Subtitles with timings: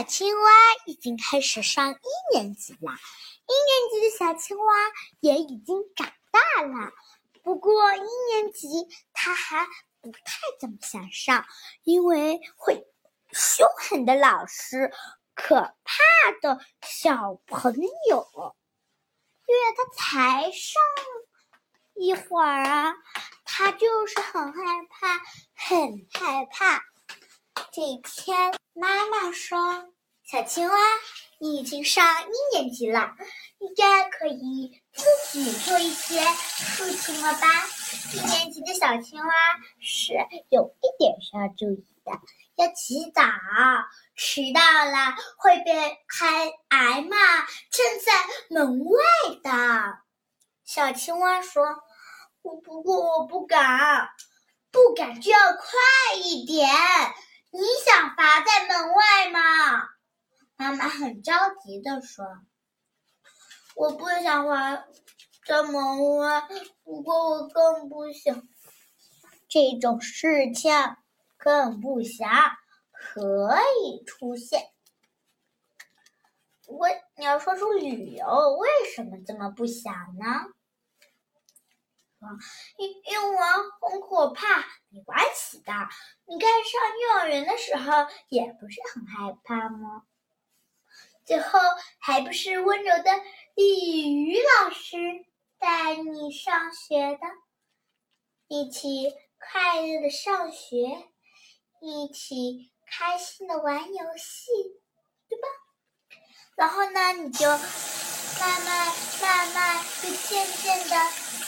[0.00, 0.50] 小青蛙
[0.86, 4.74] 已经开始上一年级了，一年级的小青蛙
[5.20, 6.90] 也已经长大了。
[7.42, 9.66] 不过一年级它还
[10.00, 11.44] 不太怎么想上，
[11.82, 12.82] 因为会
[13.30, 14.90] 凶狠的老师、
[15.34, 17.74] 可怕的小朋
[18.08, 18.56] 友。
[19.46, 20.82] 因为他才上
[21.92, 22.94] 一会儿啊，
[23.44, 25.18] 他就是很害怕，
[25.54, 26.82] 很害怕。
[27.70, 29.92] 这一天，妈妈说
[30.24, 30.76] ：“小青蛙，
[31.38, 33.14] 你已经上一年级了，
[33.58, 37.48] 应该可以自己做一些事情了吧？”
[38.14, 39.32] 一年级的小青蛙
[39.80, 40.14] 是
[40.48, 42.12] 有一点需要注意的，
[42.56, 43.22] 要起早，
[44.16, 48.12] 迟到了会被挨挨骂，站在
[48.48, 49.00] 门外
[49.42, 49.98] 的。
[50.64, 51.64] 小青蛙说
[52.42, 54.08] ：“我不过我不敢，
[54.70, 56.68] 不敢就要快一点。”
[57.52, 59.88] 你想罚在门外吗？
[60.56, 61.32] 妈妈很着
[61.62, 62.24] 急的说
[63.74, 64.84] ：“我不想罚
[65.44, 66.48] 在门外，
[66.84, 68.46] 不过我更不想
[69.48, 70.72] 这种事情，
[71.36, 72.28] 更不想
[72.92, 74.70] 可以出现。
[76.68, 80.26] 我你要说出理由，为什么这么不想呢？”
[82.76, 83.89] 因因为我
[84.20, 85.72] 我怕，没关系的。
[86.26, 90.02] 你看上幼儿园的时候也不是很害怕吗？
[91.24, 91.58] 最后
[91.98, 93.10] 还不是温柔的
[93.54, 95.24] 鲤鱼老师
[95.58, 97.20] 带你上学的，
[98.46, 101.08] 一起快乐的上学，
[101.80, 104.50] 一起开心的玩游戏，
[105.30, 105.48] 对吧？
[106.56, 110.96] 然后呢，你就慢慢慢慢就渐渐的。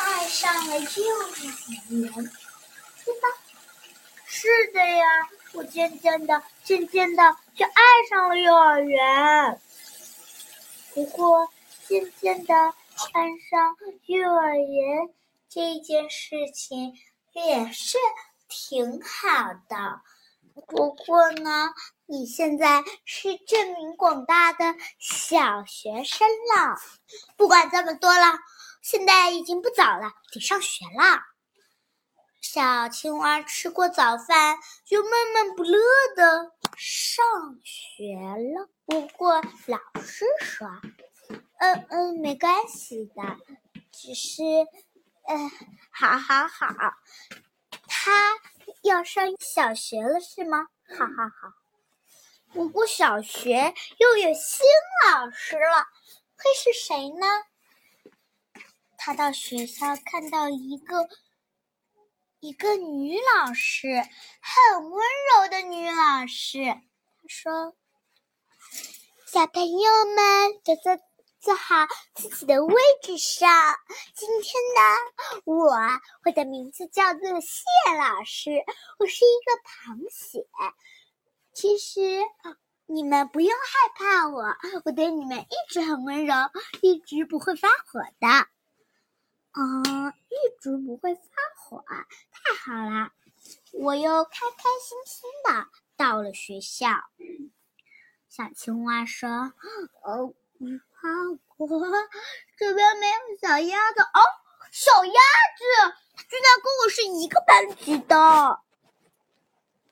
[0.00, 1.32] 爱上了幼儿
[1.90, 2.30] 园，
[3.08, 3.28] 对吧？
[4.26, 5.06] 是的呀，
[5.54, 9.58] 我渐渐的、渐渐的就爱上了幼儿园。
[10.92, 11.50] 不过，
[11.86, 15.08] 渐渐的爱上幼儿园
[15.48, 16.92] 这件事情
[17.32, 17.96] 也是
[18.46, 20.02] 挺好的。
[20.66, 21.70] 不过呢，
[22.04, 26.76] 你现在是这名广大的小学生了。
[27.38, 28.38] 不管这么多了。
[28.80, 31.20] 现在已经不早了，得上学了。
[32.50, 35.78] 小青蛙吃过早饭，就闷闷不乐
[36.16, 37.26] 的上
[37.62, 38.70] 学了。
[38.86, 40.66] 不过老师说
[41.60, 43.22] ：“嗯嗯，没关系的，
[43.92, 44.42] 只是……
[45.26, 45.50] 嗯，
[45.90, 46.94] 好好好。”
[47.86, 48.40] 他
[48.82, 50.68] 要上小学了是吗？
[50.88, 51.52] 好好好。
[52.54, 54.64] 不过小学又有新
[55.12, 55.86] 老师了，
[56.38, 57.26] 会是谁呢？
[58.96, 61.10] 他到学校看到一个
[62.40, 63.88] 一个女老师，
[64.40, 66.66] 很温柔的女老师。
[66.66, 67.74] 她说
[69.26, 70.96] ：“小朋友们都坐
[71.40, 73.74] 坐好自己的位置上。
[74.14, 75.66] 今天呢，我
[76.24, 77.64] 我的名字叫做谢
[77.98, 78.64] 老师，
[79.00, 80.46] 我是一个螃蟹。
[81.52, 82.24] 其实
[82.86, 84.44] 你们不用害怕我，
[84.84, 86.34] 我对你们一直很温柔，
[86.82, 88.46] 一直不会发火的。”
[89.58, 91.20] 啊，一直不会发
[91.56, 93.10] 火，太好了！
[93.72, 96.88] 我又开开心心的到了学校。
[98.28, 99.28] 小青蛙说
[100.04, 100.64] ：“呃，不
[100.94, 101.08] 怕
[101.56, 101.66] 我，
[102.56, 104.20] 这边没有小鸭子哦，
[104.70, 105.64] 小鸭子
[106.28, 108.60] 居然跟我是一个班级的。”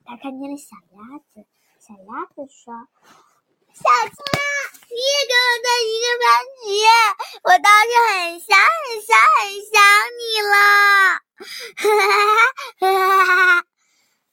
[0.06, 1.44] 他看见了小鸭子，
[1.80, 2.86] 小鸭子说
[3.74, 4.38] ：“小青蛙。”
[4.88, 6.24] 你也跟我在一个班
[6.55, 6.55] 级，
[7.46, 9.78] 我倒是很想很想很想
[10.18, 10.56] 你了。
[11.76, 12.10] 哈哈
[12.80, 13.64] 哈哈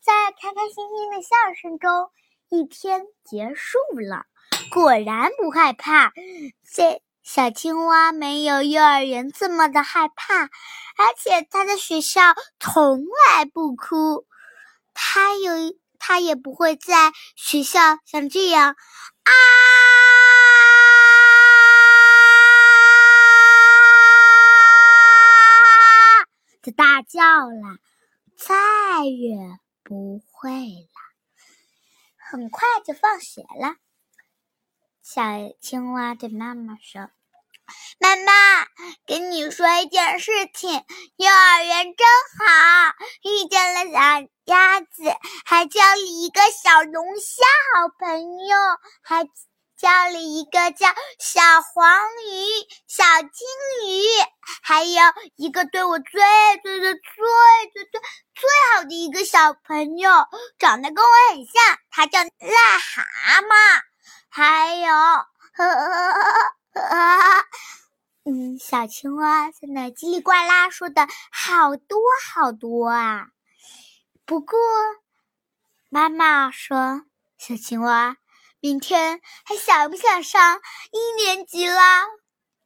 [0.02, 1.30] 在开开心心的笑
[1.62, 2.10] 声中，
[2.50, 4.26] 一天结束了。
[4.72, 6.12] 果然不害怕，
[6.74, 14.26] 这小青蛙没有幼儿园这么的害怕，而且他在学校从来不哭。
[14.96, 15.54] 他有，
[16.00, 19.32] 他也不会在学校像这样啊。
[26.64, 27.78] 他大叫了，
[28.38, 29.36] 再也
[29.84, 30.88] 不会了。
[32.16, 33.76] 很快就放学了。
[35.02, 35.22] 小
[35.60, 37.12] 青蛙对妈妈说
[38.00, 38.66] ：“妈妈，
[39.06, 40.72] 跟你说一件事情，
[41.18, 42.08] 幼儿园真
[42.40, 45.04] 好，遇见了小鸭子，
[45.44, 47.44] 还交了一个小龙虾
[47.76, 48.58] 好朋友，
[49.02, 49.26] 还……”
[49.84, 50.88] 教了一个叫
[51.20, 52.48] 小黄鱼、
[52.88, 53.46] 小金
[53.86, 54.06] 鱼，
[54.62, 55.02] 还有
[55.36, 56.22] 一个对我最
[56.64, 57.02] 最最最
[57.74, 58.02] 最最
[58.34, 60.10] 最好的一个小朋友，
[60.58, 62.30] 长得跟我很像，他叫癞
[62.80, 63.82] 蛤蟆。
[64.30, 65.28] 还有，呵
[65.58, 65.76] 呵
[66.72, 67.46] 呵呵，
[68.24, 72.00] 嗯，小青蛙在那叽里呱啦说的好多
[72.32, 73.28] 好多啊。
[74.26, 74.58] 不过，
[75.90, 77.02] 妈妈说，
[77.38, 78.16] 小青蛙，
[78.64, 80.62] 明天还想不想上
[80.94, 82.06] 一年级啦？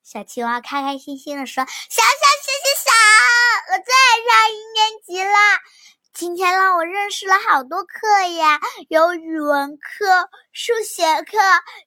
[0.03, 2.15] 小青蛙开开心心的说：“想想
[2.45, 2.93] 想想想，
[3.71, 5.59] 我最爱上一年级啦！
[6.13, 8.59] 今天让我认识了好多课呀，
[8.89, 11.39] 有语文课、数学课、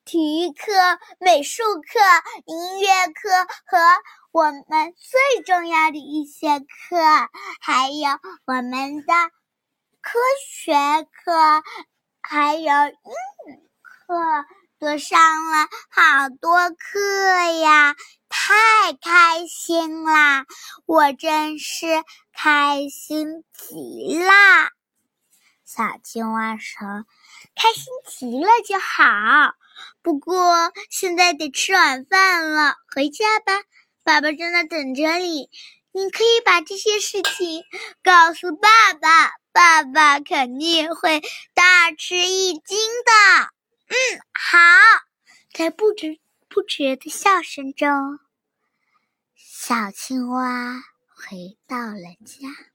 [0.05, 0.73] 体育课、
[1.21, 2.01] 美术课、
[2.47, 3.79] 音乐课和
[4.33, 6.97] 我们最重要的一些课，
[7.61, 8.11] 还有
[8.45, 9.13] 我们的
[10.01, 10.19] 科
[10.49, 10.75] 学
[11.05, 11.63] 课，
[12.21, 13.70] 还有英语
[14.11, 14.47] 课。”
[14.81, 17.95] 都上了好多课呀，
[18.31, 20.47] 太开心啦！
[20.87, 21.85] 我真是
[22.33, 24.71] 开心极啦！
[25.67, 27.05] 小青蛙说
[27.55, 29.53] ：“开心极了就好，
[30.01, 33.53] 不过现在得吃晚饭了，回家吧，
[34.03, 35.51] 爸爸正在等着你。
[35.93, 37.65] 你可以把这些事情
[38.03, 41.21] 告诉爸爸，爸爸肯定会
[41.53, 43.51] 大吃一惊的。”
[43.91, 43.97] 嗯，
[44.33, 44.57] 好，
[45.53, 48.21] 在不知不觉的笑声中，
[49.35, 52.70] 小青蛙回到了家。